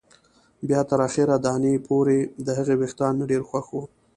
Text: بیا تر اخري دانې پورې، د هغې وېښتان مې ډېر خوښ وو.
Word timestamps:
بیا 0.67 0.81
تر 0.89 0.99
اخري 1.07 1.25
دانې 1.45 1.73
پورې، 1.87 2.19
د 2.45 2.47
هغې 2.57 2.75
وېښتان 2.79 3.13
مې 3.17 3.25
ډېر 3.31 3.41
خوښ 3.49 3.65
وو. 3.71 3.83